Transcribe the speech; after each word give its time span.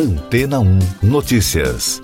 Antena 0.00 0.58
1 0.60 0.78
Notícias. 1.02 2.00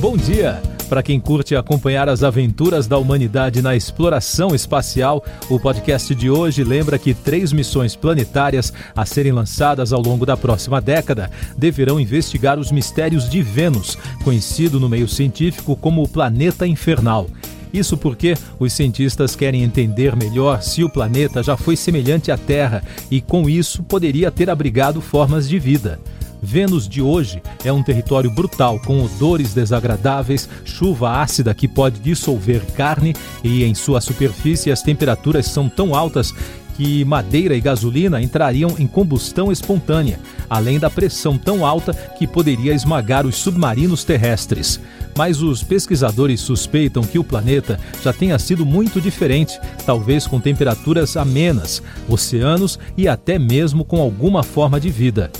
Bom 0.00 0.16
dia! 0.16 0.62
Para 0.88 1.02
quem 1.02 1.20
curte 1.20 1.54
acompanhar 1.54 2.08
as 2.08 2.22
aventuras 2.22 2.86
da 2.86 2.96
humanidade 2.96 3.60
na 3.60 3.76
exploração 3.76 4.54
espacial, 4.54 5.22
o 5.50 5.60
podcast 5.60 6.14
de 6.14 6.30
hoje 6.30 6.64
lembra 6.64 6.98
que 6.98 7.12
três 7.12 7.52
missões 7.52 7.94
planetárias 7.94 8.72
a 8.96 9.04
serem 9.04 9.32
lançadas 9.32 9.92
ao 9.92 10.00
longo 10.00 10.24
da 10.24 10.38
próxima 10.38 10.80
década 10.80 11.30
deverão 11.54 12.00
investigar 12.00 12.58
os 12.58 12.72
mistérios 12.72 13.28
de 13.28 13.42
Vênus, 13.42 13.98
conhecido 14.24 14.80
no 14.80 14.88
meio 14.88 15.06
científico 15.06 15.76
como 15.76 16.02
o 16.02 16.08
planeta 16.08 16.66
infernal. 16.66 17.26
Isso 17.72 17.96
porque 17.96 18.34
os 18.58 18.72
cientistas 18.72 19.34
querem 19.34 19.62
entender 19.62 20.14
melhor 20.14 20.62
se 20.62 20.84
o 20.84 20.90
planeta 20.90 21.42
já 21.42 21.56
foi 21.56 21.76
semelhante 21.76 22.30
à 22.30 22.36
Terra 22.36 22.82
e, 23.10 23.20
com 23.20 23.48
isso, 23.48 23.82
poderia 23.82 24.30
ter 24.30 24.50
abrigado 24.50 25.00
formas 25.00 25.48
de 25.48 25.58
vida. 25.58 25.98
Vênus 26.44 26.88
de 26.88 27.00
hoje 27.00 27.40
é 27.64 27.72
um 27.72 27.84
território 27.84 28.28
brutal, 28.28 28.80
com 28.80 29.04
odores 29.04 29.54
desagradáveis, 29.54 30.48
chuva 30.64 31.22
ácida 31.22 31.54
que 31.54 31.68
pode 31.68 32.00
dissolver 32.00 32.66
carne 32.72 33.14
e 33.44 33.62
em 33.62 33.76
sua 33.76 34.00
superfície 34.00 34.72
as 34.72 34.82
temperaturas 34.82 35.46
são 35.46 35.68
tão 35.68 35.94
altas 35.94 36.34
que 36.76 37.04
madeira 37.04 37.54
e 37.54 37.60
gasolina 37.60 38.20
entrariam 38.20 38.74
em 38.78 38.86
combustão 38.86 39.52
espontânea, 39.52 40.18
além 40.48 40.78
da 40.78 40.90
pressão 40.90 41.38
tão 41.38 41.64
alta 41.64 41.92
que 41.92 42.26
poderia 42.26 42.74
esmagar 42.74 43.26
os 43.26 43.36
submarinos 43.36 44.04
terrestres. 44.04 44.80
Mas 45.16 45.42
os 45.42 45.62
pesquisadores 45.62 46.40
suspeitam 46.40 47.02
que 47.02 47.18
o 47.18 47.24
planeta 47.24 47.78
já 48.02 48.12
tenha 48.12 48.38
sido 48.38 48.64
muito 48.64 49.00
diferente, 49.00 49.58
talvez 49.84 50.26
com 50.26 50.40
temperaturas 50.40 51.16
amenas, 51.16 51.82
oceanos 52.08 52.78
e 52.96 53.06
até 53.06 53.38
mesmo 53.38 53.84
com 53.84 54.00
alguma 54.00 54.42
forma 54.42 54.80
de 54.80 54.88
vida. 54.90 55.30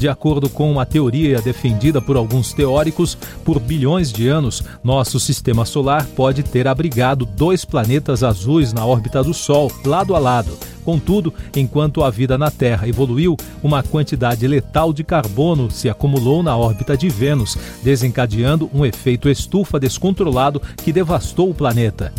De 0.00 0.08
acordo 0.08 0.48
com 0.48 0.72
uma 0.72 0.86
teoria 0.86 1.42
defendida 1.42 2.00
por 2.00 2.16
alguns 2.16 2.54
teóricos, 2.54 3.18
por 3.44 3.60
bilhões 3.60 4.10
de 4.10 4.28
anos, 4.28 4.64
nosso 4.82 5.20
sistema 5.20 5.66
solar 5.66 6.06
pode 6.16 6.42
ter 6.42 6.66
abrigado 6.66 7.26
dois 7.26 7.66
planetas 7.66 8.22
azuis 8.22 8.72
na 8.72 8.86
órbita 8.86 9.22
do 9.22 9.34
Sol, 9.34 9.70
lado 9.84 10.16
a 10.16 10.18
lado. 10.18 10.56
Contudo, 10.90 11.32
enquanto 11.54 12.02
a 12.02 12.10
vida 12.10 12.36
na 12.36 12.50
Terra 12.50 12.88
evoluiu, 12.88 13.36
uma 13.62 13.80
quantidade 13.80 14.44
letal 14.48 14.92
de 14.92 15.04
carbono 15.04 15.70
se 15.70 15.88
acumulou 15.88 16.42
na 16.42 16.56
órbita 16.56 16.96
de 16.96 17.08
Vênus, 17.08 17.56
desencadeando 17.80 18.68
um 18.74 18.84
efeito 18.84 19.28
estufa 19.28 19.78
descontrolado 19.78 20.60
que 20.78 20.92
devastou 20.92 21.48
o 21.48 21.54
planeta. 21.54 22.12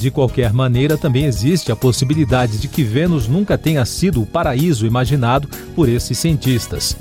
De 0.00 0.10
qualquer 0.10 0.54
maneira, 0.54 0.96
também 0.96 1.26
existe 1.26 1.70
a 1.70 1.76
possibilidade 1.76 2.56
de 2.56 2.66
que 2.66 2.82
Vênus 2.82 3.28
nunca 3.28 3.58
tenha 3.58 3.84
sido 3.84 4.22
o 4.22 4.26
paraíso 4.26 4.86
imaginado 4.86 5.46
por 5.76 5.86
esses 5.86 6.16
cientistas. 6.16 6.96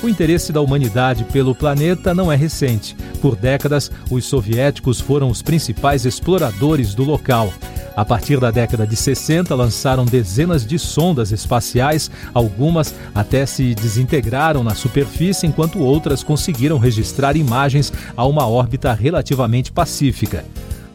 O 0.00 0.08
interesse 0.08 0.52
da 0.52 0.60
humanidade 0.60 1.24
pelo 1.24 1.56
planeta 1.56 2.14
não 2.14 2.30
é 2.30 2.36
recente. 2.36 2.96
Por 3.20 3.34
décadas, 3.34 3.90
os 4.08 4.26
soviéticos 4.26 5.00
foram 5.00 5.28
os 5.28 5.42
principais 5.42 6.04
exploradores 6.04 6.94
do 6.94 7.02
local. 7.02 7.52
A 7.98 8.04
partir 8.04 8.38
da 8.38 8.52
década 8.52 8.86
de 8.86 8.94
60, 8.94 9.52
lançaram 9.56 10.04
dezenas 10.04 10.64
de 10.64 10.78
sondas 10.78 11.32
espaciais, 11.32 12.08
algumas 12.32 12.94
até 13.12 13.44
se 13.44 13.74
desintegraram 13.74 14.62
na 14.62 14.72
superfície, 14.72 15.48
enquanto 15.48 15.80
outras 15.80 16.22
conseguiram 16.22 16.78
registrar 16.78 17.36
imagens 17.36 17.92
a 18.16 18.24
uma 18.24 18.46
órbita 18.46 18.92
relativamente 18.92 19.72
pacífica. 19.72 20.44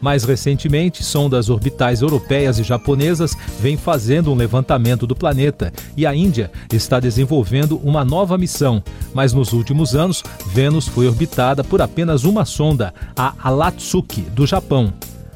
Mais 0.00 0.24
recentemente, 0.24 1.04
sondas 1.04 1.50
orbitais 1.50 2.00
europeias 2.00 2.58
e 2.58 2.62
japonesas 2.62 3.36
vêm 3.60 3.76
fazendo 3.76 4.32
um 4.32 4.34
levantamento 4.34 5.06
do 5.06 5.14
planeta 5.14 5.74
e 5.94 6.06
a 6.06 6.14
Índia 6.14 6.50
está 6.72 6.98
desenvolvendo 7.00 7.78
uma 7.84 8.02
nova 8.02 8.38
missão. 8.38 8.82
Mas 9.12 9.34
nos 9.34 9.52
últimos 9.52 9.94
anos, 9.94 10.24
Vênus 10.46 10.88
foi 10.88 11.06
orbitada 11.06 11.62
por 11.62 11.82
apenas 11.82 12.24
uma 12.24 12.46
sonda, 12.46 12.94
a 13.14 13.34
Alatsuki, 13.42 14.22
do 14.22 14.46
Japão. 14.46 14.90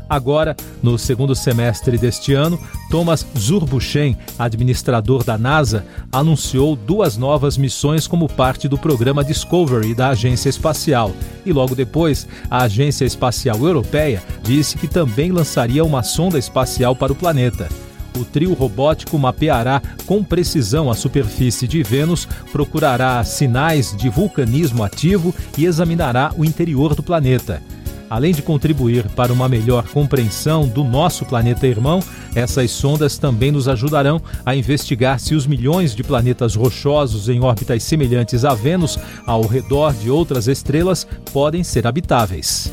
Agora, 0.08 0.56
no 0.82 0.98
segundo 0.98 1.34
semestre 1.34 1.98
deste 1.98 2.32
ano, 2.32 2.58
Thomas 2.90 3.26
Zurbuchen, 3.36 4.16
administrador 4.38 5.22
da 5.22 5.36
NASA, 5.36 5.84
anunciou 6.10 6.74
duas 6.74 7.18
novas 7.18 7.58
missões 7.58 8.06
como 8.06 8.26
parte 8.28 8.68
do 8.68 8.78
programa 8.78 9.22
Discovery 9.22 9.94
da 9.94 10.08
Agência 10.08 10.48
Espacial. 10.48 11.12
E 11.44 11.52
logo 11.52 11.74
depois, 11.74 12.26
a 12.50 12.62
Agência 12.62 13.04
Espacial 13.04 13.58
Europeia 13.58 14.22
disse 14.42 14.78
que 14.78 14.88
também 14.88 15.30
lançaria 15.30 15.84
uma 15.84 16.02
sonda 16.02 16.38
espacial 16.38 16.96
para 16.96 17.12
o 17.12 17.16
planeta. 17.16 17.68
O 18.18 18.24
trio 18.24 18.54
robótico 18.54 19.18
mapeará 19.18 19.80
com 20.06 20.24
precisão 20.24 20.90
a 20.90 20.94
superfície 20.94 21.68
de 21.68 21.82
Vênus, 21.82 22.26
procurará 22.50 23.22
sinais 23.22 23.94
de 23.96 24.08
vulcanismo 24.08 24.82
ativo 24.82 25.34
e 25.56 25.66
examinará 25.66 26.32
o 26.36 26.44
interior 26.44 26.94
do 26.94 27.02
planeta. 27.02 27.62
Além 28.10 28.32
de 28.32 28.40
contribuir 28.40 29.08
para 29.10 29.32
uma 29.32 29.48
melhor 29.48 29.86
compreensão 29.88 30.66
do 30.66 30.82
nosso 30.82 31.26
planeta 31.26 31.66
irmão, 31.66 32.00
essas 32.34 32.70
sondas 32.70 33.18
também 33.18 33.52
nos 33.52 33.68
ajudarão 33.68 34.20
a 34.44 34.56
investigar 34.56 35.20
se 35.20 35.34
os 35.34 35.46
milhões 35.46 35.94
de 35.94 36.02
planetas 36.02 36.54
rochosos 36.54 37.28
em 37.28 37.40
órbitas 37.40 37.82
semelhantes 37.82 38.44
a 38.44 38.54
Vênus 38.54 38.98
ao 39.26 39.42
redor 39.42 39.92
de 39.92 40.10
outras 40.10 40.48
estrelas 40.48 41.06
podem 41.32 41.62
ser 41.62 41.86
habitáveis. 41.86 42.72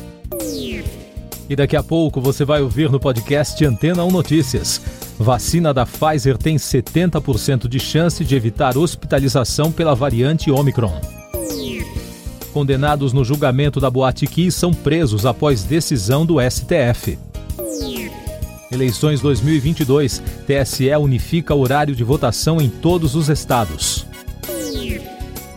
E 1.48 1.54
daqui 1.54 1.76
a 1.76 1.82
pouco 1.82 2.20
você 2.20 2.44
vai 2.44 2.60
ouvir 2.60 2.90
no 2.90 2.98
podcast 2.98 3.64
Antena 3.64 4.04
1 4.04 4.10
Notícias. 4.10 4.80
Vacina 5.18 5.72
da 5.72 5.86
Pfizer 5.86 6.36
tem 6.36 6.56
70% 6.56 7.68
de 7.68 7.78
chance 7.78 8.24
de 8.24 8.34
evitar 8.34 8.76
hospitalização 8.76 9.70
pela 9.70 9.94
variante 9.94 10.50
Omicron 10.50 11.00
condenados 12.56 13.12
no 13.12 13.22
julgamento 13.22 13.78
da 13.78 13.90
Boate 13.90 14.50
são 14.50 14.72
presos 14.72 15.26
após 15.26 15.62
decisão 15.62 16.24
do 16.24 16.36
STF. 16.40 17.18
Eleições 18.72 19.20
2022. 19.20 20.22
TSE 20.46 20.88
unifica 20.96 21.54
horário 21.54 21.94
de 21.94 22.02
votação 22.02 22.58
em 22.58 22.70
todos 22.70 23.14
os 23.14 23.28
estados. 23.28 24.06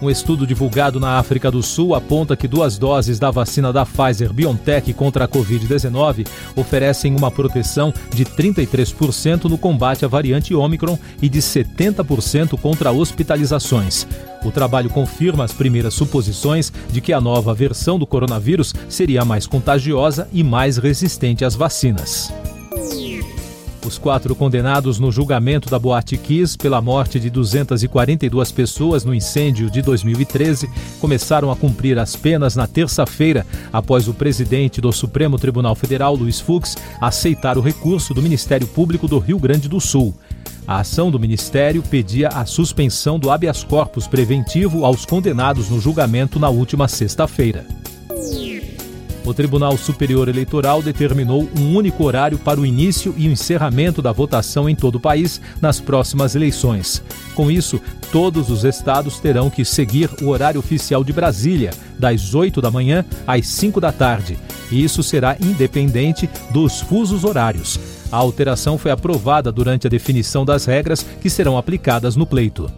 Um 0.02 0.10
estudo 0.10 0.48
divulgado 0.48 0.98
na 0.98 1.20
África 1.20 1.52
do 1.52 1.62
Sul 1.62 1.94
aponta 1.94 2.36
que 2.38 2.48
duas 2.48 2.78
doses 2.78 3.20
da 3.20 3.30
vacina 3.30 3.74
da 3.74 3.86
Pfizer 3.86 4.32
BioNTech 4.32 4.94
contra 4.94 5.26
a 5.26 5.28
Covid-19 5.28 6.26
oferecem 6.56 7.14
uma 7.16 7.30
proteção 7.30 7.94
de 8.14 8.24
33% 8.24 9.46
no 9.46 9.58
combate 9.58 10.06
à 10.06 10.08
variante 10.08 10.56
Omicron 10.56 10.98
e 11.22 11.28
de 11.28 11.40
70% 11.40 12.58
contra 12.58 12.94
hospitalizações. 12.94 14.08
O 14.46 14.52
trabalho 14.52 14.90
confirma 14.90 15.44
as 15.44 15.52
primeiras 15.52 15.94
suposições 15.94 16.72
de 16.90 17.02
que 17.02 17.12
a 17.12 17.20
nova 17.20 17.54
versão 17.54 18.00
do 18.00 18.08
coronavírus 18.08 18.74
seria 18.88 19.26
mais 19.26 19.46
contagiosa 19.46 20.30
e 20.32 20.44
mais 20.44 20.78
resistente 20.78 21.44
às 21.44 21.56
vacinas. 21.56 22.32
Os 23.90 23.98
quatro 23.98 24.36
condenados 24.36 25.00
no 25.00 25.12
julgamento 25.12 25.68
da 25.68 25.80
Boate 25.80 26.16
Kiss 26.16 26.56
pela 26.56 26.80
morte 26.80 27.20
de 27.20 27.28
242 27.28 28.52
pessoas 28.52 29.04
no 29.04 29.16
incêndio 29.16 29.68
de 29.68 29.82
2013 29.82 30.70
começaram 31.02 31.50
a 31.50 31.56
cumprir 31.56 31.98
as 31.98 32.16
penas 32.16 32.56
na 32.56 32.68
terça-feira, 32.68 33.44
após 33.74 34.08
o 34.08 34.14
presidente 34.14 34.80
do 34.80 34.92
Supremo 34.92 35.40
Tribunal 35.40 35.74
Federal, 35.74 36.14
Luiz 36.16 36.40
Fux, 36.40 36.78
aceitar 37.02 37.58
o 37.58 37.62
recurso 37.62 38.14
do 38.14 38.22
Ministério 38.22 38.68
Público 38.68 39.08
do 39.08 39.18
Rio 39.18 39.40
Grande 39.40 39.68
do 39.68 39.82
Sul. 39.82 40.14
A 40.68 40.82
ação 40.82 41.10
do 41.10 41.20
Ministério 41.20 41.82
pedia 41.82 42.28
a 42.28 42.46
suspensão 42.46 43.18
do 43.18 43.32
habeas 43.32 43.64
corpus 43.64 44.06
preventivo 44.06 44.86
aos 44.86 45.04
condenados 45.04 45.68
no 45.68 45.80
julgamento 45.80 46.40
na 46.40 46.50
última 46.50 46.88
sexta-feira 46.88 47.66
o 49.26 49.34
Tribunal 49.34 49.78
Superior 49.78 50.28
Eleitoral 50.28 50.82
determinou 50.82 51.48
um 51.58 51.76
único 51.76 52.04
horário 52.04 52.38
para 52.38 52.60
o 52.60 52.66
início 52.66 53.14
e 53.18 53.28
o 53.28 53.32
encerramento 53.32 54.02
da 54.02 54.12
votação 54.12 54.70
em 54.70 54.76
todo 54.76 54.96
o 54.96 55.00
país 55.00 55.42
nas 55.62 55.80
próximas 55.80 56.36
eleições. 56.36 57.04
Com 57.36 57.52
isso, 57.52 57.82
todos 58.12 58.50
os 58.50 58.64
estados 58.64 59.20
terão 59.20 59.50
que 59.50 59.66
seguir 59.66 60.10
o 60.22 60.28
horário 60.28 60.60
oficial 60.60 61.04
de 61.04 61.14
Brasília, 61.14 61.72
das 61.98 62.34
8 62.34 62.62
da 62.62 62.72
manhã 62.72 63.06
às 63.28 63.48
5 63.48 63.80
da 63.80 63.92
tarde. 63.92 64.38
E 64.72 64.84
isso 64.84 65.02
será 65.04 65.36
independente 65.40 66.30
dos 66.52 66.80
fusos 66.80 67.24
horários. 67.24 67.80
A 68.12 68.18
alteração 68.18 68.78
foi 68.78 68.92
aprovada 68.92 69.52
durante 69.52 69.86
a 69.88 69.90
definição 69.90 70.44
das 70.44 70.66
regras 70.66 71.06
que 71.22 71.30
serão 71.30 71.58
aplicadas 71.58 72.16
no 72.16 72.26
pleito. 72.26 72.72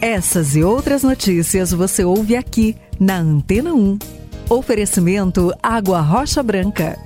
Essas 0.00 0.56
e 0.56 0.62
outras 0.62 1.02
notícias 1.02 1.70
você 1.72 2.04
ouve 2.04 2.34
aqui 2.34 2.76
na 2.98 3.18
Antena 3.18 3.72
1. 3.72 4.21
Oferecimento 4.48 5.52
Água 5.62 6.00
Rocha 6.00 6.42
Branca. 6.42 6.98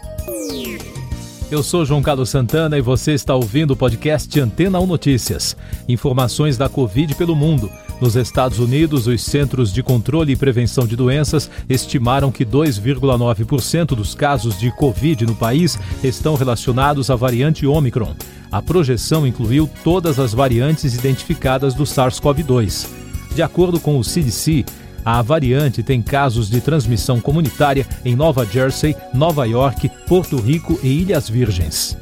Eu 1.49 1.63
sou 1.63 1.85
João 1.85 2.03
Carlos 2.03 2.29
Santana 2.29 2.77
e 2.77 2.81
você 2.81 3.13
está 3.13 3.35
ouvindo 3.37 3.71
o 3.73 3.77
podcast 3.77 4.41
Antena 4.41 4.81
1 4.81 4.87
Notícias. 4.87 5.57
Informações 5.89 6.59
da 6.59 6.69
Covid 6.69 7.15
pelo 7.15 7.37
mundo. 7.37 7.71
Nos 8.01 8.17
Estados 8.17 8.59
Unidos, 8.59 9.07
os 9.07 9.23
Centros 9.23 9.73
de 9.73 9.81
Controle 9.81 10.33
e 10.33 10.37
Prevenção 10.37 10.87
de 10.87 10.97
Doenças 10.97 11.49
estimaram 11.69 12.33
que 12.33 12.45
2,9% 12.45 13.95
dos 13.95 14.15
casos 14.15 14.59
de 14.59 14.73
Covid 14.73 15.25
no 15.25 15.37
país 15.37 15.79
estão 16.03 16.35
relacionados 16.35 17.11
à 17.11 17.15
variante 17.15 17.65
Omicron. 17.65 18.15
A 18.51 18.61
projeção 18.61 19.25
incluiu 19.25 19.71
todas 19.85 20.19
as 20.19 20.35
variantes 20.35 20.95
identificadas 20.95 21.75
do 21.75 21.85
SARS-CoV-2. 21.85 22.89
De 23.37 23.43
acordo 23.43 23.79
com 23.79 23.99
o 23.99 24.05
CDC, 24.05 24.65
a 25.07 25.23
variante 25.23 25.85
tem 25.85 26.03
casos 26.03 26.51
de 26.51 26.61
transmissão 26.61 27.21
comunitária 27.21 27.87
em 28.05 28.17
Nova 28.17 28.45
Jersey, 28.45 28.97
Nova 29.15 29.45
York, 29.45 29.89
Porto 30.09 30.37
Rico 30.37 30.81
e 30.83 30.89
Ilhas 30.89 31.29
Virgens. 31.29 31.97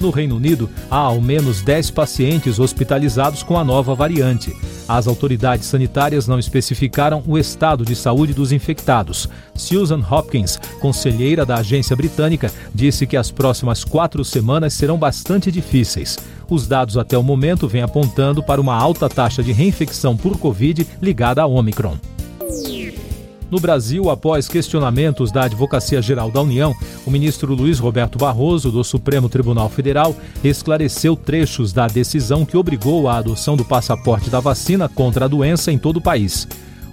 No 0.00 0.08
Reino 0.08 0.36
Unido, 0.36 0.70
há 0.90 0.96
ao 0.96 1.20
menos 1.20 1.60
10 1.60 1.90
pacientes 1.90 2.58
hospitalizados 2.58 3.42
com 3.42 3.58
a 3.58 3.62
nova 3.62 3.94
variante. 3.94 4.56
As 4.88 5.06
autoridades 5.06 5.66
sanitárias 5.66 6.26
não 6.26 6.38
especificaram 6.38 7.22
o 7.26 7.36
estado 7.36 7.84
de 7.84 7.94
saúde 7.94 8.32
dos 8.32 8.50
infectados. 8.50 9.28
Susan 9.54 10.00
Hopkins, 10.10 10.58
conselheira 10.80 11.44
da 11.44 11.56
agência 11.56 11.94
britânica, 11.94 12.50
disse 12.74 13.06
que 13.06 13.18
as 13.18 13.30
próximas 13.30 13.84
quatro 13.84 14.24
semanas 14.24 14.72
serão 14.72 14.96
bastante 14.96 15.52
difíceis. 15.52 16.16
Os 16.50 16.66
dados 16.66 16.98
até 16.98 17.16
o 17.16 17.22
momento 17.22 17.68
vêm 17.68 17.82
apontando 17.82 18.42
para 18.42 18.60
uma 18.60 18.74
alta 18.74 19.08
taxa 19.08 19.40
de 19.40 19.52
reinfecção 19.52 20.16
por 20.16 20.36
Covid 20.36 20.84
ligada 21.00 21.40
à 21.40 21.46
Omicron. 21.46 21.96
No 23.48 23.58
Brasil, 23.58 24.10
após 24.10 24.48
questionamentos 24.48 25.32
da 25.32 25.44
Advocacia 25.44 26.00
Geral 26.02 26.30
da 26.30 26.40
União, 26.40 26.74
o 27.04 27.10
ministro 27.10 27.52
Luiz 27.52 27.78
Roberto 27.80 28.16
Barroso, 28.16 28.70
do 28.70 28.84
Supremo 28.84 29.28
Tribunal 29.28 29.68
Federal, 29.68 30.14
esclareceu 30.42 31.16
trechos 31.16 31.72
da 31.72 31.88
decisão 31.88 32.44
que 32.44 32.56
obrigou 32.56 33.08
a 33.08 33.18
adoção 33.18 33.56
do 33.56 33.64
passaporte 33.64 34.30
da 34.30 34.38
vacina 34.38 34.88
contra 34.88 35.24
a 35.24 35.28
doença 35.28 35.72
em 35.72 35.78
todo 35.78 35.96
o 35.96 36.00
país. 36.00 36.46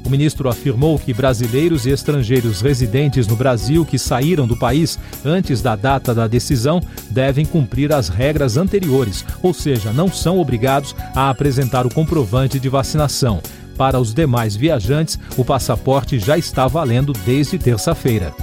O 0.07 0.09
ministro 0.09 0.47
afirmou 0.47 0.97
que 0.97 1.13
brasileiros 1.13 1.85
e 1.85 1.89
estrangeiros 1.89 2.61
residentes 2.61 3.27
no 3.27 3.35
Brasil 3.35 3.85
que 3.85 3.99
saíram 3.99 4.47
do 4.47 4.55
país 4.55 4.97
antes 5.25 5.61
da 5.61 5.75
data 5.75 6.15
da 6.15 6.27
decisão 6.27 6.81
devem 7.09 7.45
cumprir 7.45 7.91
as 7.91 8.07
regras 8.07 8.55
anteriores, 8.55 9.25
ou 9.43 9.53
seja, 9.53 9.91
não 9.91 10.09
são 10.09 10.39
obrigados 10.39 10.95
a 11.13 11.29
apresentar 11.29 11.85
o 11.85 11.93
comprovante 11.93 12.57
de 12.57 12.69
vacinação. 12.69 13.41
Para 13.77 13.99
os 13.99 14.13
demais 14.13 14.55
viajantes, 14.55 15.19
o 15.35 15.43
passaporte 15.43 16.17
já 16.19 16.37
está 16.37 16.67
valendo 16.67 17.11
desde 17.25 17.59
terça-feira. 17.59 18.33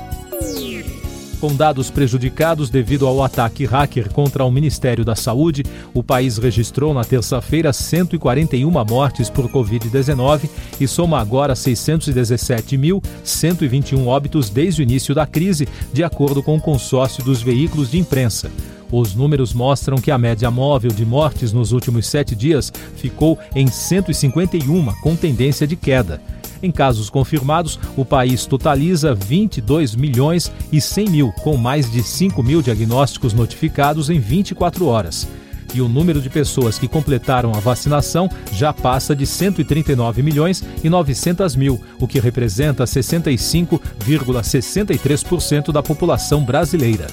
Com 1.45 1.55
dados 1.55 1.91
prejudicados 1.91 2.71
devido 2.71 3.07
ao 3.07 3.23
ataque 3.23 3.67
hacker 3.67 4.11
contra 4.11 4.47
o 4.47 4.51
Ministério 4.51 5.05
da 5.05 5.15
Saúde, 5.15 5.63
o 5.93 6.03
país 6.03 6.39
registrou 6.39 6.95
na 6.95 7.05
terça-feira 7.05 7.71
141 7.71 8.71
mortes 8.87 9.29
por 9.29 9.51
Covid-19 9.51 10.49
e 10.81 10.89
soma 10.89 11.21
agora 11.21 11.53
617.121 11.53 14.07
óbitos 14.07 14.49
desde 14.49 14.81
o 14.81 14.85
início 14.85 15.15
da 15.15 15.27
crise, 15.27 15.69
de 15.93 16.03
acordo 16.03 16.43
com 16.43 16.57
o 16.57 16.63
consórcio 16.63 17.23
dos 17.23 17.43
veículos 17.43 17.91
de 17.91 17.99
imprensa. 17.99 18.51
Os 18.91 19.15
números 19.15 19.53
mostram 19.53 19.99
que 19.99 20.11
a 20.11 20.17
média 20.17 20.51
móvel 20.51 20.93
de 20.93 21.05
mortes 21.05 21.53
nos 21.53 21.73
últimos 21.73 22.07
sete 22.07 22.35
dias 22.35 22.73
ficou 22.97 23.39
em 23.55 23.67
151, 23.67 24.95
com 25.03 25.15
tendência 25.15 25.67
de 25.67 25.77
queda. 25.77 26.23
Em 26.65 26.73
casos 26.73 27.09
confirmados, 27.11 27.79
o 27.95 28.07
país 28.07 28.47
totaliza 28.47 29.15
22 29.15 29.95
milhões 29.95 30.51
e 30.73 30.81
100 30.81 31.11
mil, 31.11 31.31
com 31.43 31.59
mais 31.59 31.93
de 31.93 32.03
5 32.03 32.43
mil 32.43 32.63
diagnósticos 32.63 33.35
notificados 33.35 34.09
em 34.09 34.19
24 34.19 34.87
horas. 34.87 35.29
E 35.75 35.83
o 35.83 35.89
número 35.89 36.23
de 36.23 36.31
pessoas 36.31 36.79
que 36.79 36.89
completaram 36.89 37.53
a 37.55 37.61
vacinação 37.61 38.31
já 38.51 38.73
passa 38.73 39.15
de 39.15 39.27
139 39.27 40.23
milhões 40.23 40.65
e 40.83 40.89
900 40.89 41.55
mil, 41.55 41.79
o 42.01 42.09
que 42.09 42.19
representa 42.19 42.85
65,63% 42.85 45.71
da 45.71 45.83
população 45.83 46.43
brasileira 46.43 47.09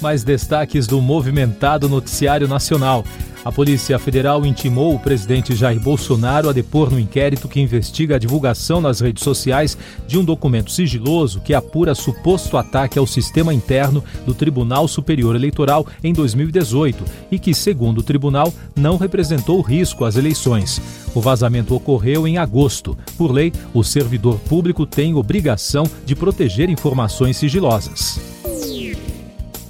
mais 0.00 0.22
destaques 0.22 0.86
do 0.86 1.00
movimentado 1.00 1.88
noticiário 1.88 2.46
nacional. 2.46 3.04
A 3.48 3.50
Polícia 3.58 3.98
Federal 3.98 4.44
intimou 4.44 4.94
o 4.94 4.98
presidente 4.98 5.56
Jair 5.56 5.80
Bolsonaro 5.80 6.50
a 6.50 6.52
depor 6.52 6.90
no 6.90 7.00
inquérito 7.00 7.48
que 7.48 7.58
investiga 7.58 8.16
a 8.16 8.18
divulgação 8.18 8.78
nas 8.78 9.00
redes 9.00 9.24
sociais 9.24 9.74
de 10.06 10.18
um 10.18 10.22
documento 10.22 10.70
sigiloso 10.70 11.40
que 11.40 11.54
apura 11.54 11.94
suposto 11.94 12.58
ataque 12.58 12.98
ao 12.98 13.06
sistema 13.06 13.54
interno 13.54 14.04
do 14.26 14.34
Tribunal 14.34 14.86
Superior 14.86 15.34
Eleitoral 15.34 15.86
em 16.04 16.12
2018 16.12 17.02
e 17.32 17.38
que, 17.38 17.54
segundo 17.54 18.00
o 18.00 18.02
tribunal, 18.02 18.52
não 18.76 18.98
representou 18.98 19.62
risco 19.62 20.04
às 20.04 20.16
eleições. 20.16 20.78
O 21.14 21.20
vazamento 21.22 21.74
ocorreu 21.74 22.28
em 22.28 22.36
agosto. 22.36 22.98
Por 23.16 23.32
lei, 23.32 23.50
o 23.72 23.82
servidor 23.82 24.38
público 24.40 24.84
tem 24.84 25.14
obrigação 25.14 25.84
de 26.04 26.14
proteger 26.14 26.68
informações 26.68 27.38
sigilosas 27.38 28.37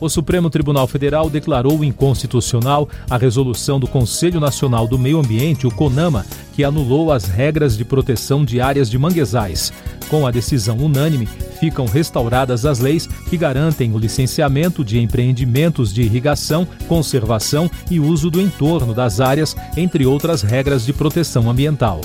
o 0.00 0.08
Supremo 0.08 0.48
Tribunal 0.48 0.86
Federal 0.86 1.28
declarou 1.28 1.84
inconstitucional 1.84 2.88
a 3.08 3.16
resolução 3.16 3.80
do 3.80 3.86
Conselho 3.86 4.40
Nacional 4.40 4.86
do 4.86 4.98
Meio 4.98 5.18
Ambiente, 5.18 5.66
o 5.66 5.70
CONAMA, 5.70 6.24
que 6.54 6.64
anulou 6.64 7.12
as 7.12 7.24
regras 7.24 7.76
de 7.76 7.84
proteção 7.84 8.44
de 8.44 8.60
áreas 8.60 8.90
de 8.90 8.98
manguezais. 8.98 9.72
Com 10.08 10.26
a 10.26 10.30
decisão 10.30 10.76
unânime, 10.78 11.26
ficam 11.60 11.86
restauradas 11.86 12.64
as 12.64 12.78
leis 12.78 13.06
que 13.28 13.36
garantem 13.36 13.92
o 13.92 13.98
licenciamento 13.98 14.84
de 14.84 14.98
empreendimentos 14.98 15.92
de 15.92 16.02
irrigação, 16.02 16.66
conservação 16.86 17.70
e 17.90 18.00
uso 18.00 18.30
do 18.30 18.40
entorno 18.40 18.94
das 18.94 19.20
áreas, 19.20 19.54
entre 19.76 20.06
outras 20.06 20.42
regras 20.42 20.84
de 20.84 20.92
proteção 20.92 21.50
ambiental. 21.50 22.00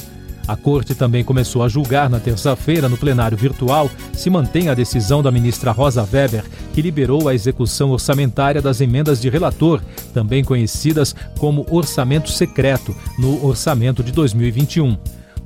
A 0.48 0.56
corte 0.56 0.94
também 0.94 1.24
começou 1.24 1.64
a 1.64 1.70
julgar 1.70 2.10
na 2.10 2.20
terça-feira, 2.20 2.90
no 2.90 2.98
plenário 2.98 3.38
virtual, 3.38 3.90
se 4.12 4.30
mantém 4.30 4.68
a 4.68 4.74
decisão 4.74 5.24
da 5.24 5.32
ministra 5.32 5.72
Rosa 5.72 6.08
Weber, 6.12 6.44
que 6.74 6.82
liberou 6.82 7.30
a 7.30 7.34
execução 7.34 7.92
orçamentária 7.92 8.62
das 8.62 8.82
emendas 8.82 9.22
de 9.22 9.30
relator, 9.30 9.82
também 10.14 10.44
conhecidas 10.44 11.16
como 11.40 11.66
orçamento 11.70 12.30
secreto, 12.30 12.96
no 13.18 13.46
orçamento 13.46 14.04
de 14.04 14.12
2021. 14.12 14.98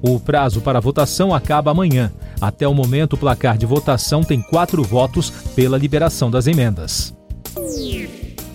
O 0.02 0.20
prazo 0.20 0.62
para 0.62 0.80
votação 0.80 1.34
acaba 1.34 1.72
amanhã. 1.72 2.12
Até 2.40 2.68
o 2.68 2.74
momento, 2.74 3.14
o 3.14 3.18
placar 3.18 3.58
de 3.58 3.66
votação 3.66 4.24
tem 4.24 4.42
quatro 4.42 4.84
votos 4.84 5.32
pela 5.56 5.78
liberação 5.78 6.30
das 6.30 6.48
emendas. 6.48 7.16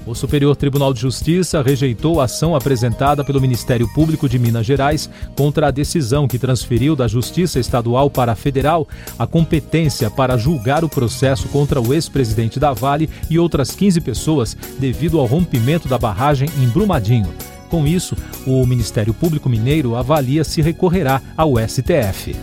O 0.04 0.14
Superior 0.16 0.56
Tribunal 0.56 0.93
de 0.93 1.00
Justiça 1.00 1.62
rejeitou 1.62 2.20
a 2.20 2.25
ação 2.25 2.56
apresentada 2.56 3.25
pelo 3.25 3.40
Ministério 3.40 3.88
Público 3.94 4.28
de 4.28 4.37
Minas 4.37 4.66
Gerais 4.66 5.08
contra 5.37 5.69
a 5.69 5.70
decisão 5.70 6.26
que 6.26 6.40
transferiu 6.40 6.96
da 6.96 7.06
Justiça 7.06 7.60
Estadual 7.60 8.10
para 8.10 8.32
a 8.32 8.37
Federal 8.37 8.88
a 9.16 9.28
competência 9.28 10.10
para 10.10 10.37
julgar 10.37 10.82
o 10.84 10.88
processo 10.88 11.49
contra 11.49 11.81
o 11.81 11.94
ex-presidente 11.94 12.58
da 12.58 12.72
Vale 12.72 13.08
e 13.31 13.38
outras 13.38 13.70
15 13.70 14.00
pessoas 14.00 14.56
devido 14.78 15.20
ao 15.20 15.26
rompimento 15.26 15.87
da 15.87 15.99
barragem 15.99 16.49
em 16.58 16.69
Brumadinho. 16.69 17.32
Com 17.70 17.87
isso, 17.87 18.16
o 18.44 18.66
Ministério 18.66 19.14
Público 19.14 19.49
Mineiro 19.49 19.94
avalia 19.94 20.42
se 20.42 20.61
recorrerá 20.61 21.23
ao 21.37 21.54
STF. 21.56 22.35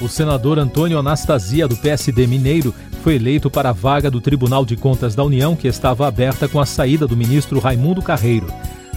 O 0.00 0.08
senador 0.08 0.58
Antônio 0.58 0.98
Anastasia, 0.98 1.68
do 1.68 1.76
PSD 1.76 2.26
Mineiro, 2.26 2.74
foi 3.02 3.16
eleito 3.16 3.50
para 3.50 3.68
a 3.68 3.72
vaga 3.72 4.10
do 4.10 4.18
Tribunal 4.18 4.64
de 4.64 4.74
Contas 4.74 5.14
da 5.14 5.22
União, 5.22 5.54
que 5.54 5.68
estava 5.68 6.08
aberta 6.08 6.48
com 6.48 6.58
a 6.58 6.64
saída 6.64 7.06
do 7.06 7.14
ministro 7.14 7.60
Raimundo 7.60 8.00
Carreiro. 8.00 8.46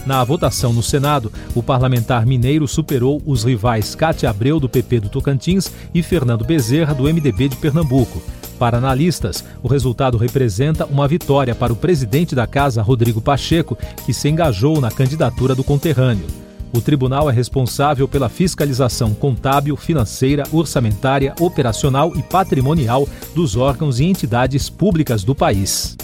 Na 0.06 0.24
votação 0.24 0.72
no 0.72 0.82
Senado, 0.82 1.30
o 1.54 1.62
parlamentar 1.62 2.24
mineiro 2.24 2.66
superou 2.66 3.20
os 3.26 3.44
rivais 3.44 3.94
Cátia 3.94 4.30
Abreu, 4.30 4.58
do 4.58 4.68
PP 4.68 5.00
do 5.00 5.08
Tocantins, 5.10 5.70
e 5.94 6.02
Fernando 6.02 6.44
Bezerra, 6.44 6.94
do 6.94 7.04
MDB 7.04 7.48
de 7.48 7.56
Pernambuco. 7.56 8.22
Para 8.58 8.78
analistas, 8.78 9.44
o 9.62 9.68
resultado 9.68 10.16
representa 10.16 10.86
uma 10.86 11.06
vitória 11.06 11.54
para 11.54 11.72
o 11.72 11.76
presidente 11.76 12.34
da 12.34 12.46
casa, 12.46 12.80
Rodrigo 12.80 13.20
Pacheco, 13.20 13.76
que 14.06 14.14
se 14.14 14.28
engajou 14.28 14.80
na 14.80 14.90
candidatura 14.90 15.54
do 15.54 15.64
conterrâneo. 15.64 16.43
O 16.74 16.80
tribunal 16.80 17.30
é 17.30 17.32
responsável 17.32 18.08
pela 18.08 18.28
fiscalização 18.28 19.14
contábil, 19.14 19.76
financeira, 19.76 20.42
orçamentária, 20.50 21.32
operacional 21.38 22.12
e 22.16 22.22
patrimonial 22.22 23.08
dos 23.32 23.54
órgãos 23.54 24.00
e 24.00 24.04
entidades 24.04 24.68
públicas 24.68 25.22
do 25.22 25.36
país. 25.36 25.96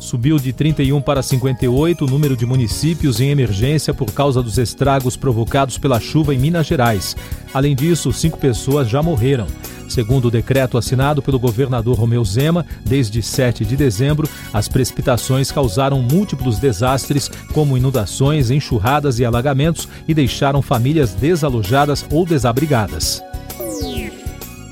Subiu 0.00 0.38
de 0.38 0.54
31 0.54 1.02
para 1.02 1.22
58 1.22 2.06
o 2.06 2.08
número 2.08 2.34
de 2.34 2.46
municípios 2.46 3.20
em 3.20 3.28
emergência 3.28 3.92
por 3.92 4.10
causa 4.12 4.42
dos 4.42 4.56
estragos 4.56 5.14
provocados 5.14 5.76
pela 5.76 6.00
chuva 6.00 6.34
em 6.34 6.38
Minas 6.38 6.66
Gerais. 6.66 7.14
Além 7.52 7.76
disso, 7.76 8.10
cinco 8.14 8.38
pessoas 8.38 8.88
já 8.88 9.02
morreram. 9.02 9.46
Segundo 9.88 10.26
o 10.26 10.30
decreto 10.30 10.76
assinado 10.76 11.22
pelo 11.22 11.38
governador 11.38 11.98
Romeu 11.98 12.24
Zema, 12.24 12.64
desde 12.84 13.22
7 13.22 13.64
de 13.64 13.74
dezembro, 13.76 14.28
as 14.52 14.68
precipitações 14.68 15.50
causaram 15.50 16.02
múltiplos 16.02 16.58
desastres, 16.58 17.30
como 17.54 17.76
inundações, 17.76 18.50
enxurradas 18.50 19.18
e 19.18 19.24
alagamentos, 19.24 19.88
e 20.06 20.12
deixaram 20.12 20.60
famílias 20.60 21.14
desalojadas 21.14 22.04
ou 22.10 22.26
desabrigadas. 22.26 23.22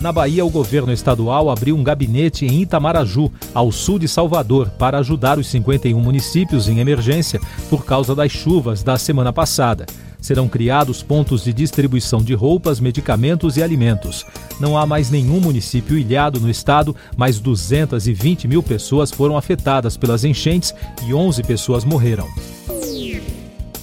Na 0.01 0.13
Bahia, 0.13 0.45
o 0.45 0.51
governo 0.51 0.93
estadual 0.93 1.49
abriu 1.49 1.75
um 1.75 1.83
gabinete 1.83 2.45
em 2.45 2.61
Itamaraju, 2.61 3.33
ao 3.55 3.73
sul 3.73 3.99
de 3.99 4.07
Salvador, 4.07 4.69
para 4.79 4.99
ajudar 4.99 5.39
os 5.39 5.49
51 5.49 5.99
municípios 5.99 6.69
em 6.69 6.79
emergência 6.81 7.41
por 7.71 7.85
causa 7.85 8.15
das 8.15 8.31
chuvas 8.31 8.83
da 8.83 8.99
semana 8.99 9.33
passada. 9.33 9.87
Serão 10.27 10.49
criados 10.49 11.05
pontos 11.05 11.45
de 11.45 11.53
distribuição 11.53 12.21
de 12.21 12.35
roupas, 12.35 12.81
medicamentos 12.81 13.57
e 13.57 13.63
alimentos. 13.63 14.27
Não 14.59 14.77
há 14.77 14.85
mais 14.85 15.09
nenhum 15.09 15.39
município 15.39 15.97
ilhado 15.97 16.41
no 16.41 16.51
estado, 16.51 16.97
mas 17.17 17.39
220 17.39 18.49
mil 18.49 18.61
pessoas 18.61 19.13
foram 19.13 19.37
afetadas 19.37 19.97
pelas 19.97 20.25
enchentes 20.25 20.75
e 21.07 21.15
11 21.15 21.45
pessoas 21.45 21.85
morreram. 21.85 22.27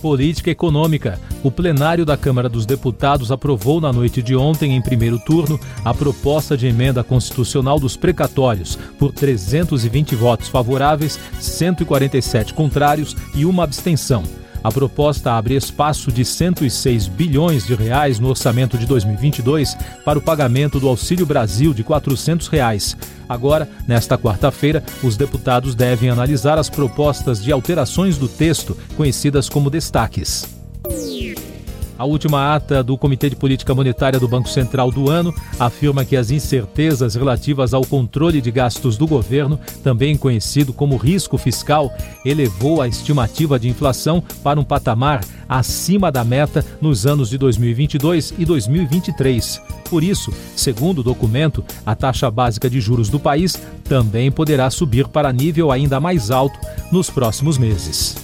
Política 0.01 0.51
Econômica. 0.51 1.17
O 1.41 1.49
plenário 1.49 2.05
da 2.05 2.17
Câmara 2.17 2.49
dos 2.49 2.65
Deputados 2.65 3.31
aprovou 3.31 3.79
na 3.79 3.93
noite 3.93 4.21
de 4.21 4.35
ontem, 4.35 4.75
em 4.75 4.81
primeiro 4.81 5.19
turno, 5.19 5.57
a 5.85 5.93
proposta 5.93 6.57
de 6.57 6.67
emenda 6.67 7.05
constitucional 7.05 7.79
dos 7.79 7.95
precatórios, 7.95 8.77
por 8.99 9.13
320 9.13 10.13
votos 10.13 10.49
favoráveis, 10.49 11.17
147 11.39 12.53
contrários 12.53 13.15
e 13.33 13.45
uma 13.45 13.63
abstenção. 13.63 14.42
A 14.63 14.71
proposta 14.71 15.33
abre 15.33 15.55
espaço 15.55 16.11
de 16.11 16.23
106 16.23 17.07
bilhões 17.07 17.65
de 17.65 17.75
reais 17.75 18.19
no 18.19 18.29
orçamento 18.29 18.77
de 18.77 18.85
2022 18.85 19.75
para 20.05 20.17
o 20.17 20.21
pagamento 20.21 20.79
do 20.79 20.87
Auxílio 20.87 21.25
Brasil 21.25 21.73
de 21.73 21.83
400 21.83 22.47
reais. 22.47 22.95
Agora, 23.27 23.67
nesta 23.87 24.17
quarta-feira, 24.17 24.83
os 25.03 25.17
deputados 25.17 25.75
devem 25.75 26.09
analisar 26.09 26.57
as 26.57 26.69
propostas 26.69 27.43
de 27.43 27.51
alterações 27.51 28.17
do 28.17 28.27
texto, 28.27 28.77
conhecidas 28.95 29.49
como 29.49 29.69
destaques. 29.69 30.47
A 31.97 32.05
última 32.05 32.55
ata 32.55 32.83
do 32.83 32.97
Comitê 32.97 33.29
de 33.29 33.35
Política 33.35 33.75
Monetária 33.75 34.19
do 34.19 34.27
Banco 34.27 34.49
Central 34.49 34.91
do 34.91 35.09
ano 35.09 35.33
afirma 35.59 36.03
que 36.03 36.15
as 36.15 36.31
incertezas 36.31 37.15
relativas 37.15 37.73
ao 37.73 37.85
controle 37.85 38.41
de 38.41 38.49
gastos 38.49 38.97
do 38.97 39.05
governo, 39.05 39.59
também 39.83 40.17
conhecido 40.17 40.73
como 40.73 40.97
risco 40.97 41.37
fiscal, 41.37 41.91
elevou 42.25 42.81
a 42.81 42.87
estimativa 42.87 43.59
de 43.59 43.69
inflação 43.69 44.23
para 44.43 44.59
um 44.59 44.63
patamar 44.63 45.23
acima 45.47 46.11
da 46.11 46.23
meta 46.23 46.65
nos 46.81 47.05
anos 47.05 47.29
de 47.29 47.37
2022 47.37 48.33
e 48.39 48.45
2023. 48.45 49.61
Por 49.89 50.03
isso, 50.03 50.33
segundo 50.55 50.99
o 50.99 51.03
documento, 51.03 51.63
a 51.85 51.95
taxa 51.95 52.31
básica 52.31 52.67
de 52.67 52.81
juros 52.81 53.09
do 53.09 53.19
país 53.19 53.61
também 53.83 54.31
poderá 54.31 54.69
subir 54.71 55.07
para 55.07 55.31
nível 55.31 55.71
ainda 55.71 55.99
mais 55.99 56.31
alto 56.31 56.57
nos 56.91 57.09
próximos 57.09 57.57
meses. 57.57 58.22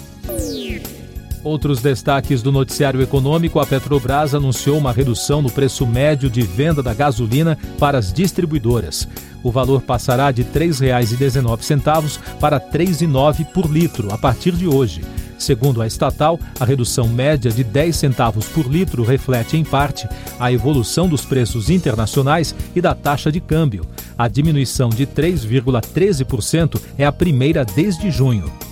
Outros 1.49 1.81
destaques 1.81 2.43
do 2.43 2.51
noticiário 2.51 3.01
econômico: 3.01 3.59
a 3.59 3.65
Petrobras 3.65 4.35
anunciou 4.35 4.77
uma 4.77 4.93
redução 4.93 5.41
no 5.41 5.49
preço 5.49 5.83
médio 5.87 6.29
de 6.29 6.43
venda 6.43 6.83
da 6.83 6.93
gasolina 6.93 7.57
para 7.79 7.97
as 7.97 8.13
distribuidoras. 8.13 9.07
O 9.41 9.49
valor 9.49 9.81
passará 9.81 10.31
de 10.31 10.43
R$ 10.43 10.49
3,19 10.53 12.19
para 12.39 12.57
R$ 12.57 12.65
3,09 12.71 13.45
por 13.45 13.65
litro 13.65 14.13
a 14.13 14.17
partir 14.17 14.51
de 14.51 14.67
hoje. 14.67 15.01
Segundo 15.39 15.81
a 15.81 15.87
estatal, 15.87 16.39
a 16.59 16.65
redução 16.65 17.07
média 17.07 17.49
de 17.49 17.63
10 17.63 17.95
centavos 17.95 18.45
por 18.45 18.67
litro 18.67 19.01
reflete, 19.01 19.57
em 19.57 19.63
parte, 19.63 20.07
a 20.39 20.51
evolução 20.51 21.09
dos 21.09 21.25
preços 21.25 21.71
internacionais 21.71 22.53
e 22.75 22.81
da 22.81 22.93
taxa 22.93 23.31
de 23.31 23.39
câmbio. 23.39 23.87
A 24.15 24.27
diminuição 24.27 24.89
de 24.89 25.07
3,13% 25.07 26.79
é 26.95 27.07
a 27.07 27.11
primeira 27.11 27.65
desde 27.65 28.11
junho. 28.11 28.68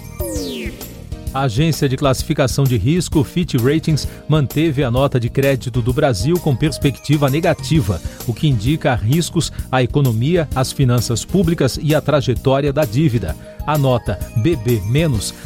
A 1.37 1.41
agência 1.41 1.87
de 1.87 1.95
classificação 1.95 2.63
de 2.63 2.77
risco 2.77 3.23
Fitch 3.23 3.53
Ratings 3.61 4.07
manteve 4.27 4.83
a 4.83 4.89
nota 4.89 5.19
de 5.19 5.29
crédito 5.29 5.83
do 5.83 5.93
Brasil 5.93 6.39
com 6.39 6.55
perspectiva 6.55 7.29
negativa, 7.29 8.01
o 8.25 8.33
que 8.33 8.47
indica 8.47 8.95
riscos 8.95 9.51
à 9.71 9.83
economia, 9.83 10.49
às 10.55 10.71
finanças 10.71 11.23
públicas 11.23 11.77
e 11.79 11.93
à 11.93 12.01
trajetória 12.01 12.73
da 12.73 12.85
dívida. 12.85 13.35
A 13.67 13.77
nota 13.77 14.17
BB- 14.37 14.81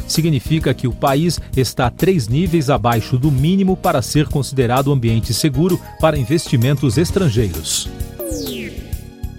significa 0.08 0.72
que 0.72 0.88
o 0.88 0.94
país 0.94 1.38
está 1.54 1.90
três 1.90 2.26
níveis 2.26 2.70
abaixo 2.70 3.18
do 3.18 3.30
mínimo 3.30 3.76
para 3.76 4.00
ser 4.00 4.28
considerado 4.28 4.90
ambiente 4.90 5.34
seguro 5.34 5.78
para 6.00 6.18
investimentos 6.18 6.96
estrangeiros. 6.96 7.86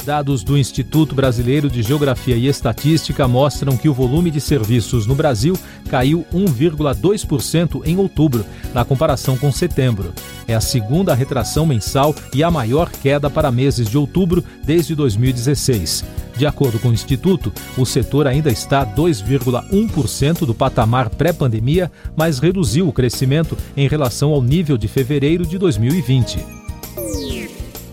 Dados 0.03 0.43
do 0.43 0.57
Instituto 0.57 1.15
Brasileiro 1.15 1.69
de 1.69 1.81
Geografia 1.81 2.35
e 2.35 2.47
Estatística 2.47 3.27
mostram 3.27 3.77
que 3.77 3.87
o 3.87 3.93
volume 3.93 4.29
de 4.29 4.41
serviços 4.41 5.07
no 5.07 5.15
Brasil 5.15 5.57
caiu 5.89 6.25
1,2% 6.33 7.81
em 7.85 7.97
outubro, 7.97 8.45
na 8.73 8.83
comparação 8.83 9.37
com 9.37 9.51
setembro. 9.51 10.13
É 10.47 10.53
a 10.53 10.61
segunda 10.61 11.13
retração 11.13 11.65
mensal 11.65 12.13
e 12.33 12.43
a 12.43 12.51
maior 12.51 12.89
queda 12.91 13.29
para 13.29 13.51
meses 13.51 13.89
de 13.89 13.97
outubro 13.97 14.43
desde 14.63 14.93
2016. 14.93 16.03
De 16.35 16.45
acordo 16.45 16.79
com 16.79 16.89
o 16.89 16.93
Instituto, 16.93 17.53
o 17.77 17.85
setor 17.85 18.27
ainda 18.27 18.51
está 18.51 18.85
2,1% 18.85 20.45
do 20.45 20.53
patamar 20.53 21.09
pré-pandemia, 21.09 21.91
mas 22.15 22.39
reduziu 22.39 22.87
o 22.87 22.93
crescimento 22.93 23.57
em 23.77 23.87
relação 23.87 24.31
ao 24.31 24.41
nível 24.41 24.77
de 24.77 24.87
fevereiro 24.87 25.45
de 25.45 25.57
2020. 25.57 26.62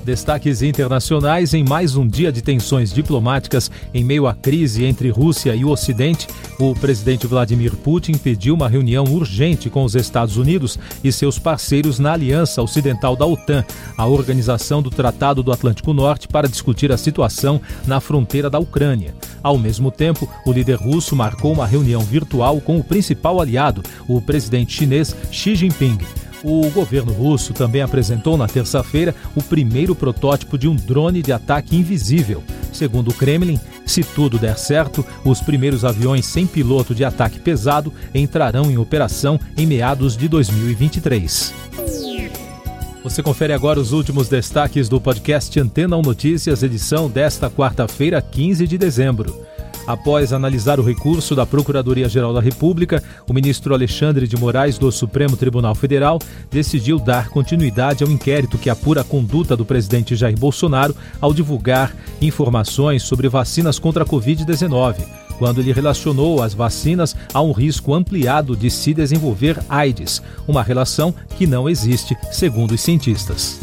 Destaques 0.05 0.63
internacionais 0.63 1.53
em 1.53 1.63
mais 1.63 1.95
um 1.95 2.09
dia 2.09 2.33
de 2.33 2.41
tensões 2.41 2.91
diplomáticas 2.91 3.71
em 3.93 4.03
meio 4.03 4.27
à 4.27 4.33
crise 4.35 4.85
entre 4.85 5.11
Rússia 5.11 5.55
e 5.55 5.63
o 5.63 5.69
Ocidente. 5.69 6.27
O 6.59 6.75
presidente 6.75 7.27
Vladimir 7.27 7.77
Putin 7.77 8.15
pediu 8.15 8.55
uma 8.55 8.69
reunião 8.69 9.05
urgente 9.05 9.69
com 9.69 9.85
os 9.85 9.95
Estados 9.95 10.39
Unidos 10.39 10.79
e 11.05 11.13
seus 11.13 11.39
parceiros 11.39 11.99
na 11.99 12.15
Aliança 12.15 12.63
Ocidental 12.63 13.15
da 13.15 13.27
OTAN, 13.27 13.63
a 13.97 14.07
organização 14.07 14.81
do 14.81 14.91
Tratado 14.91 15.43
do 15.43 15.53
Atlântico 15.53 15.93
Norte, 15.93 16.27
para 16.27 16.49
discutir 16.49 16.91
a 16.91 16.97
situação 16.97 17.61
na 17.87 18.01
fronteira 18.01 18.49
da 18.49 18.59
Ucrânia. 18.59 19.15
Ao 19.43 19.59
mesmo 19.59 19.91
tempo, 19.91 20.29
o 20.47 20.53
líder 20.53 20.77
russo 20.77 21.15
marcou 21.15 21.53
uma 21.53 21.67
reunião 21.67 22.01
virtual 22.01 22.59
com 22.61 22.79
o 22.79 22.85
principal 22.85 23.39
aliado, 23.39 23.83
o 24.09 24.21
presidente 24.21 24.73
chinês 24.73 25.15
Xi 25.31 25.55
Jinping. 25.55 25.99
O 26.43 26.71
governo 26.71 27.13
russo 27.13 27.53
também 27.53 27.83
apresentou 27.83 28.37
na 28.37 28.47
terça-feira 28.47 29.15
o 29.37 29.43
primeiro 29.43 29.95
protótipo 29.95 30.57
de 30.57 30.67
um 30.67 30.75
drone 30.75 31.23
de 31.23 31.33
ataque 31.33 31.77
invisível. 31.77 32.43
Segundo 32.73 33.09
o 33.09 33.15
Kremlin, 33.15 33.61
se 33.85 34.03
tudo 34.03 34.39
der 34.39 34.57
certo, 34.57 35.05
os 35.25 35.41
primeiros 35.41 35.85
aviões 35.85 36.25
sem 36.25 36.47
piloto 36.47 36.95
de 36.95 37.05
ataque 37.05 37.41
pesado 37.41 37.93
entrarão 38.15 38.71
em 38.71 38.79
operação 38.79 39.39
em 39.57 39.67
meados 39.67 40.17
de 40.17 40.29
2023. 40.29 41.53
Você 43.03 43.23
confere 43.23 43.53
agora 43.53 43.81
os 43.81 43.93
últimos 43.93 44.29
destaques 44.29 44.89
do 44.89 45.01
podcast 45.01 45.59
Antena 45.59 45.97
1 45.97 46.03
Notícias, 46.03 46.63
edição 46.63 47.09
desta 47.09 47.51
quarta-feira, 47.51 48.21
15 48.21 48.67
de 48.67 48.77
dezembro. 48.77 49.35
Após 49.87 50.33
analisar 50.33 50.79
o 50.79 50.85
recurso 50.85 51.35
da 51.35 51.47
Procuradoria-Geral 51.47 52.33
da 52.33 52.41
República, 52.41 53.03
o 53.29 53.33
ministro 53.33 53.75
Alexandre 53.75 54.27
de 54.27 54.37
Moraes 54.37 54.79
do 54.79 54.91
Supremo 54.93 55.37
Tribunal 55.37 55.75
Federal 55.75 56.19
decidiu 56.51 56.99
dar 56.99 57.29
continuidade 57.29 58.05
ao 58.05 58.11
inquérito 58.11 58.59
que 58.59 58.71
apura 58.71 59.01
a 59.01 59.05
conduta 59.05 59.57
do 59.57 59.65
presidente 59.65 60.15
Jair 60.15 60.39
Bolsonaro 60.39 60.95
ao 61.21 61.35
divulgar 61.35 61.95
informações 62.21 63.03
sobre 63.03 63.29
vacinas 63.29 63.79
contra 63.79 64.05
a 64.05 64.07
Covid-19 64.07 64.97
quando 65.41 65.59
ele 65.59 65.73
relacionou 65.73 66.43
as 66.43 66.53
vacinas 66.53 67.17
a 67.33 67.41
um 67.41 67.51
risco 67.51 67.95
ampliado 67.95 68.55
de 68.55 68.71
se 68.71 68.93
desenvolver 68.93 69.59
AIDS, 69.71 70.23
uma 70.47 70.63
relação 70.63 71.15
que 71.39 71.47
não 71.47 71.67
existe, 71.67 72.15
segundo 72.31 72.73
os 72.73 72.83
cientistas. 72.83 73.59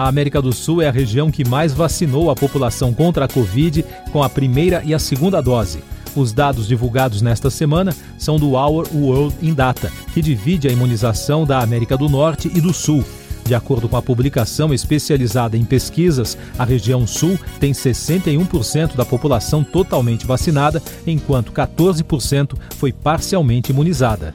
A 0.00 0.08
América 0.08 0.40
do 0.40 0.50
Sul 0.50 0.80
é 0.80 0.88
a 0.88 0.90
região 0.90 1.30
que 1.30 1.46
mais 1.46 1.74
vacinou 1.74 2.30
a 2.30 2.34
população 2.34 2.90
contra 2.94 3.26
a 3.26 3.28
Covid 3.28 3.84
com 4.10 4.22
a 4.22 4.30
primeira 4.30 4.82
e 4.82 4.94
a 4.94 4.98
segunda 4.98 5.42
dose. 5.42 5.80
Os 6.16 6.32
dados 6.32 6.66
divulgados 6.66 7.20
nesta 7.20 7.50
semana 7.50 7.94
são 8.16 8.38
do 8.38 8.52
Our 8.52 8.88
World 8.94 9.36
in 9.42 9.52
Data, 9.52 9.92
que 10.14 10.22
divide 10.22 10.66
a 10.66 10.72
imunização 10.72 11.44
da 11.44 11.60
América 11.60 11.98
do 11.98 12.08
Norte 12.08 12.50
e 12.54 12.62
do 12.62 12.72
Sul. 12.72 13.04
De 13.44 13.54
acordo 13.54 13.90
com 13.90 13.96
a 13.98 14.00
publicação 14.00 14.72
especializada 14.72 15.54
em 15.54 15.66
pesquisas, 15.66 16.34
a 16.58 16.64
região 16.64 17.06
sul 17.06 17.38
tem 17.58 17.72
61% 17.72 18.96
da 18.96 19.04
população 19.04 19.62
totalmente 19.62 20.26
vacinada, 20.26 20.82
enquanto 21.06 21.52
14% 21.52 22.56
foi 22.78 22.90
parcialmente 22.90 23.70
imunizada. 23.70 24.34